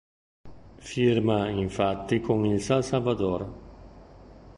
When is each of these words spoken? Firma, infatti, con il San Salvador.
Firma, 0.79 1.47
infatti, 1.49 2.21
con 2.21 2.43
il 2.47 2.59
San 2.59 2.81
Salvador. 2.81 3.59